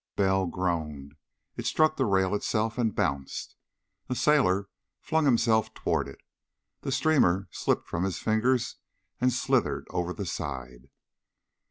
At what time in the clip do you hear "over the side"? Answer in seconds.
9.91-10.89